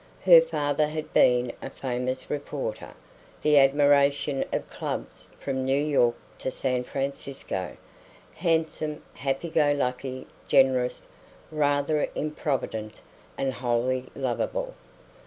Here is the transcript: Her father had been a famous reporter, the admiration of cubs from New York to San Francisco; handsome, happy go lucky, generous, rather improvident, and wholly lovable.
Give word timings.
Her 0.23 0.41
father 0.41 0.87
had 0.87 1.13
been 1.13 1.51
a 1.61 1.69
famous 1.69 2.31
reporter, 2.31 2.95
the 3.43 3.59
admiration 3.59 4.43
of 4.51 4.67
cubs 4.67 5.27
from 5.37 5.63
New 5.63 5.79
York 5.79 6.15
to 6.39 6.49
San 6.49 6.83
Francisco; 6.83 7.77
handsome, 8.33 9.03
happy 9.13 9.51
go 9.51 9.73
lucky, 9.75 10.25
generous, 10.47 11.07
rather 11.51 12.07
improvident, 12.15 12.95
and 13.37 13.53
wholly 13.53 14.07
lovable. 14.15 14.73